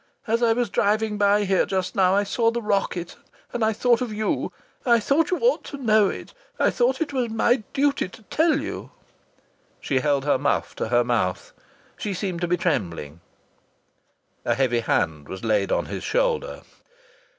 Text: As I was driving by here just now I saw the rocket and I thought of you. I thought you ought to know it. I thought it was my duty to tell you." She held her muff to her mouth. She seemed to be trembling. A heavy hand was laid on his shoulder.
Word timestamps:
As 0.25 0.41
I 0.41 0.53
was 0.53 0.71
driving 0.71 1.19
by 1.19 1.43
here 1.43 1.63
just 1.63 1.95
now 1.95 2.15
I 2.15 2.23
saw 2.23 2.49
the 2.49 2.59
rocket 2.59 3.17
and 3.53 3.63
I 3.63 3.71
thought 3.71 4.01
of 4.01 4.11
you. 4.11 4.51
I 4.83 4.99
thought 4.99 5.29
you 5.29 5.37
ought 5.37 5.63
to 5.65 5.77
know 5.77 6.09
it. 6.09 6.33
I 6.57 6.71
thought 6.71 7.01
it 7.01 7.13
was 7.13 7.29
my 7.29 7.57
duty 7.73 8.09
to 8.09 8.23
tell 8.23 8.59
you." 8.59 8.89
She 9.79 9.99
held 9.99 10.25
her 10.25 10.39
muff 10.39 10.73
to 10.77 10.87
her 10.87 11.03
mouth. 11.03 11.53
She 11.99 12.15
seemed 12.15 12.41
to 12.41 12.47
be 12.47 12.57
trembling. 12.57 13.21
A 14.43 14.55
heavy 14.55 14.79
hand 14.79 15.29
was 15.29 15.43
laid 15.45 15.71
on 15.71 15.85
his 15.85 16.03
shoulder. 16.03 16.63